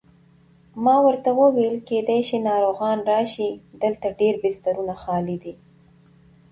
ما 0.83 0.95
ورته 1.05 1.29
وویل: 1.41 1.75
کېدای 1.89 2.21
شي 2.27 2.37
ناروغان 2.47 2.97
راشي، 3.09 3.49
دلته 3.83 4.07
ډېر 4.19 4.33
بسترونه 4.43 4.93
خالي 5.03 5.37
دي. 5.43 5.53